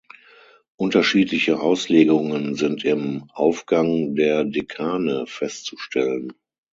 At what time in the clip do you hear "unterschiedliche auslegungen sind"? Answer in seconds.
0.77-2.83